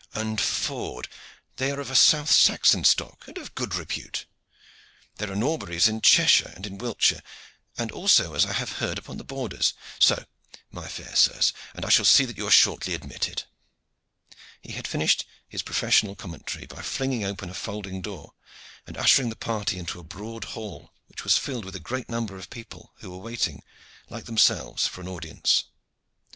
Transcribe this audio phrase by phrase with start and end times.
[0.15, 1.07] And Ford,
[1.57, 4.25] they are of a south Saxon stock, and of good repute.
[5.17, 7.21] There are Norburys in Cheshire and in Wiltshire,
[7.77, 9.75] and also, as I have heard, upon the borders.
[9.99, 10.25] So,
[10.71, 13.43] my fair sirs, and I shall see that you are shortly admitted."
[14.63, 18.33] He had finished his professional commentary by flinging open a folding door,
[18.87, 22.37] and ushering the party into a broad hall, which was filled with a great number
[22.37, 23.61] of people who were waiting,
[24.09, 25.65] like themselves, for an audience.